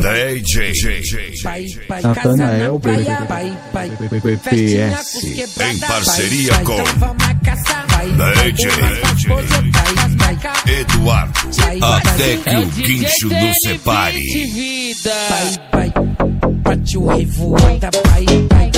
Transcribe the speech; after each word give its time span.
DJ 0.00 0.72
Natanael 2.02 2.78
BPS 4.22 5.16
em 5.60 5.78
parceria 5.78 6.58
com 6.64 6.82
DJ 8.42 8.70
Eduardo 10.66 11.40
até 11.82 12.36
que 12.36 12.56
o 12.56 12.66
guincho 12.66 13.28
nos 13.28 13.56
separe. 13.62 14.20
Pai, 15.28 15.58
pai, 15.70 15.92
bate 16.62 16.98
o 16.98 17.06
revoada, 17.06 17.90
pai, 17.90 18.24
pai, 18.48 18.70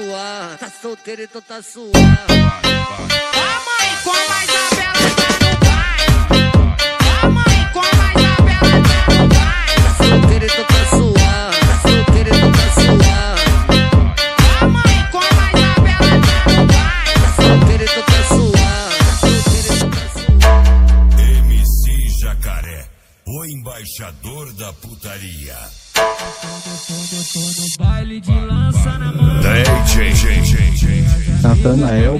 então 0.00 0.56
tá 0.56 0.56
tá 0.58 0.70
solteira 0.70 1.22
então 1.24 1.42
tá 1.42 1.60
suave. 1.62 1.92
A 1.92 3.60
mãe 3.66 3.96
com 4.04 4.10
mais 4.10 4.48
a 4.48 4.68
bela 4.76 5.10
tá 5.18 5.28
no 5.42 5.52
baile. 5.66 6.14
A 7.22 7.28
mãe 7.28 7.60
com 7.72 7.80
mais 7.96 8.16
a 8.16 8.36
bela 8.42 8.70
tá 8.70 9.12
no 9.12 9.26
baile. 9.28 9.74
Tá 9.82 9.90
solteira 9.98 10.46
então 10.46 10.64
tá 10.64 10.82
suave, 10.90 11.58
tá 11.66 11.76
solteira 11.82 12.30
então 12.36 12.52
tá 12.52 12.68
suave, 12.80 13.48
A 14.60 14.66
mãe 14.68 14.98
com 15.10 15.18
mais 15.18 15.54
a 15.54 15.80
bela 15.80 15.98
tá 15.98 16.46
no 16.52 16.62
baile. 16.66 17.14
tá 17.18 17.28
solteira 17.42 17.84
então 17.84 18.04
tá 18.04 18.20
suave, 18.28 18.98
tá 19.04 19.12
solteira 19.18 19.68
então 19.74 19.90
tá 19.90 20.04
suave. 20.14 21.22
MC 21.38 21.82
Jacaré, 22.20 22.80
o 23.26 23.44
embaixador 23.44 24.52
da 24.54 24.72
putaria. 24.74 25.58
Baile 27.78 28.20
de 28.20 28.32
lança 28.32 28.98
na 28.98 29.12
mão. 29.12 29.40
DJ 29.40 30.28
Natanael 31.42 32.18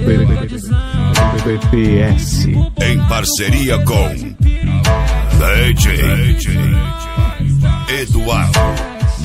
BPS 1.43 2.47
em 2.81 3.07
parceria 3.07 3.77
com 3.79 4.09
DJ 5.39 6.37
Eduardo. 8.01 8.59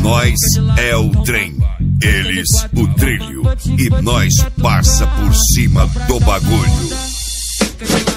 Nós 0.01 0.41
é 0.77 0.97
o 0.97 1.11
trem, 1.23 1.57
eles 2.03 2.67
o 2.77 2.87
trilho 2.95 3.43
e 3.79 3.89
nós 4.03 4.45
passa 4.61 5.07
por 5.07 5.35
cima 5.35 5.87
do 6.09 6.21
bagulho. 6.21 8.14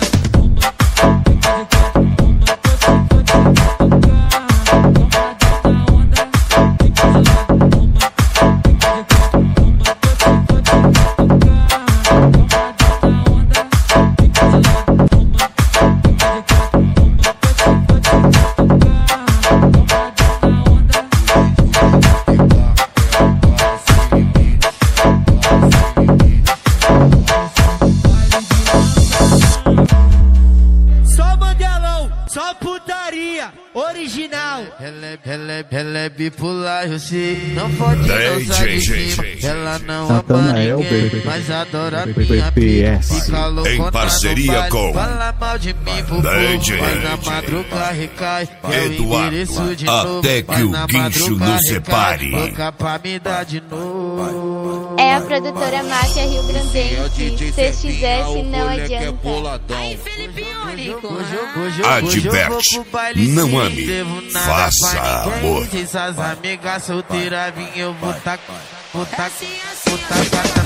Original. 33.74 34.64
Ela 34.80 35.06
é, 35.06 35.20
ela 35.26 35.52
é, 35.52 35.66
ela 35.72 36.00
é 36.00 36.10
bipolar, 36.10 36.88
eu 36.88 37.00
sei. 37.00 37.54
Não 37.54 37.70
pode 37.76 38.02
de 38.04 38.82
cima. 38.82 39.24
Ela 39.44 39.80
não 39.80 40.10
ama 40.10 40.54
ninguém, 40.54 41.22
mas 41.24 41.50
adora 41.50 42.06
minha 42.06 42.52
pica. 42.52 43.00
Fica 43.02 43.46
loucona 43.48 43.70
Em 43.70 43.92
parceria 43.92 44.46
no 44.46 44.58
baile, 44.58 44.72
com 44.72 44.94
Fala 44.94 45.36
mal 45.40 45.60
de 45.60 45.74
mim 45.74 46.04
pro 46.08 46.22
DJ, 46.22 46.78
povo, 46.78 46.84
mas 46.84 47.04
na 47.04 47.32
madruga 47.32 47.92
recai. 47.92 48.50
É 48.64 48.86
Eduardo, 48.86 49.38
até 49.42 49.94
novo, 49.96 50.22
que 50.22 50.64
o 50.64 50.70
na 50.70 50.86
guincho 50.86 51.00
madruga 51.32 51.46
nos 51.46 51.68
separe. 51.68 52.32
Pra 52.78 53.00
me 53.04 53.20
dar 53.20 53.46
de 53.46 53.62
novo. 53.62 54.96
É 55.00 55.16
a 55.16 55.22
produtora 55.22 55.84
Máfia 55.84 56.26
Rio 56.26 56.44
Grandense. 56.44 57.54
Se 57.54 57.74
fizesse, 57.74 58.44
não 58.44 58.68
adianta. 58.68 59.07
Baile 62.92 63.28
não 63.30 63.60
ame, 63.60 63.88
faça 64.32 65.00
amor. 65.00 65.66
Se 65.68 65.82
essas 65.82 66.20
amigas 66.20 66.84
solteiras 66.84 67.54
vir, 67.56 67.80
eu 67.80 67.94
vou 67.96 68.14
tacar, 68.14 68.62
vou 68.94 69.06
tacar, 69.06 69.32
vou 69.86 69.98
tacar 69.98 70.57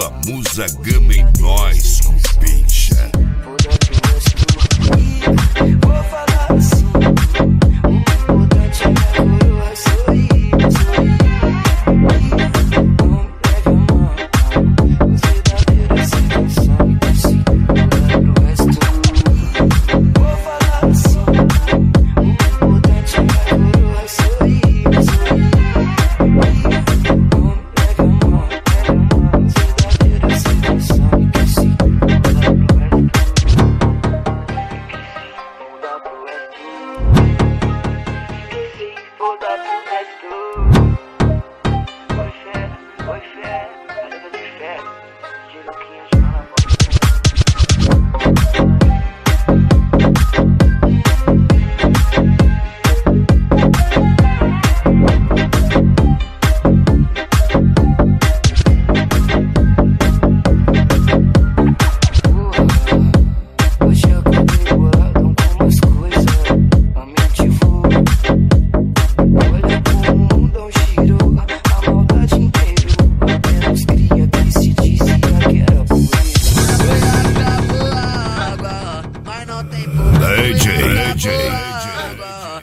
a 0.00 0.10
mão. 0.10 0.16
Tua 0.16 0.20
musa 0.26 0.66
gama 0.82 1.14
em 1.14 1.24
nós, 1.40 2.02
cupincha. 2.02 3.10